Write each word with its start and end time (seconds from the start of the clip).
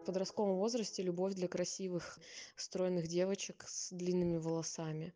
В 0.00 0.04
подростковом 0.06 0.56
возрасте 0.56 1.02
любовь 1.02 1.34
для 1.34 1.46
красивых, 1.46 2.18
стройных 2.56 3.06
девочек 3.06 3.64
с 3.68 3.92
длинными 3.92 4.38
волосами. 4.38 5.12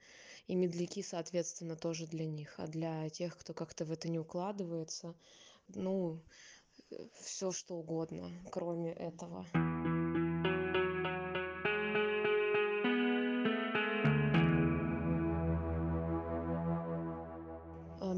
И 0.46 0.54
медляки, 0.54 1.02
соответственно, 1.02 1.74
тоже 1.74 2.06
для 2.06 2.26
них. 2.26 2.54
А 2.58 2.66
для 2.66 3.08
тех, 3.08 3.38
кто 3.38 3.54
как-то 3.54 3.86
в 3.86 3.92
это 3.92 4.08
не 4.08 4.18
укладывается, 4.18 5.14
ну, 5.68 6.20
все 7.22 7.50
что 7.50 7.76
угодно, 7.76 8.30
кроме 8.50 8.92
этого. 8.92 9.46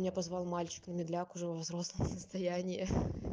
Меня 0.07 0.13
позвал 0.13 0.45
мальчик 0.45 0.87
на 0.87 0.93
медляк 0.93 1.35
уже 1.35 1.49
во 1.49 1.55
взрослом 1.55 2.07
состоянии. 2.09 2.87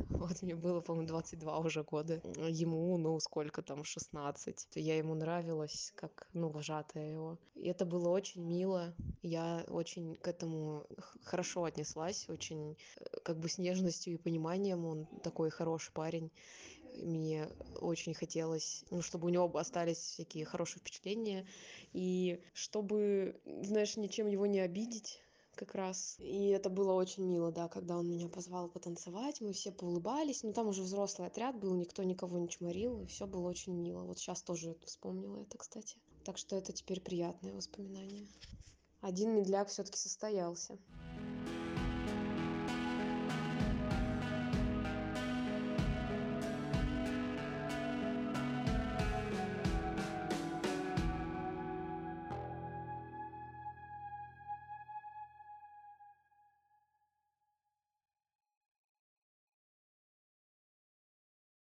Вот 0.10 0.42
мне 0.42 0.56
было, 0.56 0.82
по-моему, 0.82 1.08
22 1.08 1.60
уже 1.60 1.84
года. 1.84 2.20
Ему, 2.50 2.98
ну, 2.98 3.20
сколько 3.20 3.62
там, 3.62 3.84
16. 3.84 4.70
Я 4.78 4.98
ему 4.98 5.14
нравилась, 5.14 5.94
как, 5.96 6.28
ну, 6.34 6.50
вожатая 6.50 7.12
его. 7.12 7.38
И 7.54 7.68
это 7.68 7.86
было 7.86 8.10
очень 8.10 8.42
мило. 8.42 8.96
Я 9.22 9.64
очень 9.68 10.16
к 10.16 10.28
этому 10.28 10.88
хорошо 11.24 11.66
отнеслась, 11.66 12.28
очень 12.28 12.76
э, 12.98 13.20
как 13.24 13.38
бы 13.38 13.50
с 13.50 13.60
нежностью 13.60 14.16
и 14.16 14.18
пониманием. 14.18 14.84
Он 14.88 15.06
такой 15.22 15.52
хороший 15.52 15.92
парень. 15.92 16.32
Мне 16.96 17.50
очень 17.82 18.16
хотелось, 18.16 18.84
ну, 18.90 19.04
чтобы 19.04 19.28
у 19.28 19.30
него 19.30 19.46
остались 19.60 20.00
всякие 20.00 20.46
хорошие 20.46 20.80
впечатления. 20.80 21.46
И 21.92 22.42
чтобы, 22.56 23.40
знаешь, 23.62 23.96
ничем 23.96 24.26
его 24.26 24.48
не 24.48 24.60
обидеть 24.60 25.20
как 25.56 25.76
раз. 25.76 26.16
И 26.20 26.48
это 26.48 26.70
было 26.70 26.94
очень 26.94 27.24
мило, 27.24 27.52
да, 27.52 27.68
когда 27.68 27.98
он 27.98 28.10
меня 28.10 28.28
позвал 28.28 28.70
потанцевать, 28.70 29.42
мы 29.42 29.54
все 29.54 29.72
поулыбались, 29.72 30.44
но 30.44 30.54
там 30.54 30.68
уже 30.68 30.82
взрослый 30.82 31.28
отряд 31.28 31.60
был, 31.60 31.76
никто 31.76 32.04
никого 32.04 32.38
не 32.38 32.50
чморил, 32.50 33.00
и 33.00 33.06
все 33.06 33.28
было 33.28 33.48
очень 33.48 33.74
мило. 33.74 34.04
Вот 34.04 34.20
сейчас 34.20 34.42
тоже 34.42 34.76
вспомнила 34.86 35.42
это, 35.42 35.58
кстати. 35.58 35.98
Так 36.24 36.38
что 36.38 36.56
это 36.56 36.72
теперь 36.72 37.02
приятное 37.02 37.54
воспоминание. 37.54 38.28
Один 39.02 39.36
медляк 39.36 39.68
все 39.68 39.84
таки 39.84 39.98
состоялся. 39.98 40.78